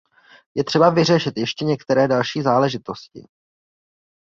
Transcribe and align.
Je 0.55 0.63
třeba 0.63 0.89
vyřešit 0.89 1.33
ještě 1.37 1.65
některé 1.65 2.07
další 2.07 2.41
záležitosti. 2.41 3.27